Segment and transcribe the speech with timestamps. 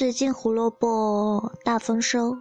[0.00, 2.38] 最近胡萝卜大丰收，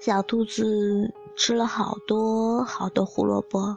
[0.00, 3.76] 小兔子吃了好多好多胡萝卜，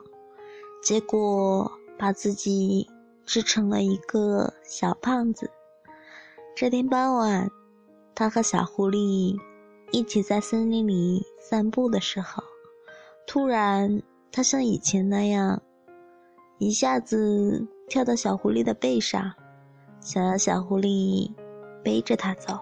[0.82, 2.90] 结果把自己
[3.24, 5.52] 吃成了一个小胖子。
[6.56, 7.52] 这天傍晚，
[8.16, 9.38] 它和小狐狸
[9.92, 12.44] 一起在森林里散步的时候，
[13.28, 15.62] 突然，它像以前那样，
[16.58, 19.32] 一下子跳到小狐狸的背上，
[20.00, 21.32] 想要小狐狸
[21.84, 22.60] 背着它走。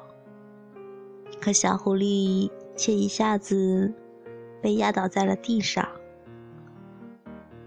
[1.43, 3.93] 可小狐狸却一下子
[4.61, 5.85] 被压倒在了地上。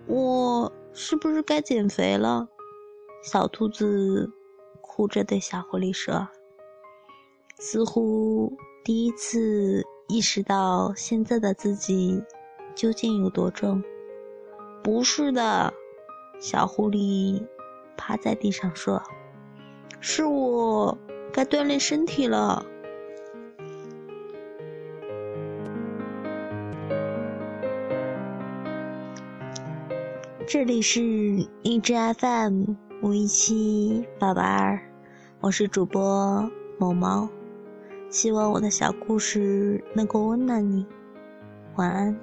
[0.06, 2.48] 我是不是该减肥了？
[3.22, 4.32] 小兔子
[4.80, 6.26] 哭着对小狐狸说
[7.60, 12.24] ：“似乎第一次意识到现在的自己
[12.74, 13.84] 究竟有多重。”
[14.82, 15.74] 不是的，
[16.40, 17.46] 小狐狸
[17.94, 19.02] 趴在地上说
[20.00, 20.96] ：“是我
[21.30, 22.64] 该锻炼身体了。”
[30.48, 31.00] 这里是
[31.64, 32.66] 荔枝 FM
[33.02, 34.80] 五一七八八二，
[35.40, 37.28] 我是主播某猫，
[38.10, 40.86] 希望我的小故事能够温暖你，
[41.74, 42.16] 晚安。